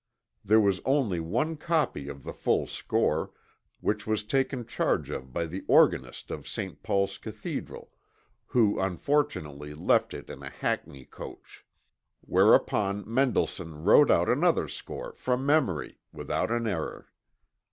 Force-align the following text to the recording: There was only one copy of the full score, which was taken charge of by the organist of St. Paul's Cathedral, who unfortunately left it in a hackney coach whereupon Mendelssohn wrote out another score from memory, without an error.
There 0.43 0.59
was 0.59 0.81
only 0.83 1.19
one 1.19 1.57
copy 1.57 2.07
of 2.07 2.23
the 2.23 2.33
full 2.33 2.65
score, 2.65 3.33
which 3.81 4.07
was 4.07 4.23
taken 4.23 4.65
charge 4.65 5.11
of 5.11 5.31
by 5.31 5.45
the 5.45 5.63
organist 5.67 6.31
of 6.31 6.47
St. 6.47 6.81
Paul's 6.81 7.19
Cathedral, 7.19 7.91
who 8.47 8.79
unfortunately 8.79 9.75
left 9.75 10.15
it 10.15 10.27
in 10.31 10.41
a 10.41 10.49
hackney 10.49 11.05
coach 11.05 11.63
whereupon 12.21 13.03
Mendelssohn 13.05 13.83
wrote 13.83 14.09
out 14.09 14.27
another 14.27 14.67
score 14.67 15.13
from 15.13 15.45
memory, 15.45 15.99
without 16.11 16.49
an 16.49 16.65
error. 16.65 17.11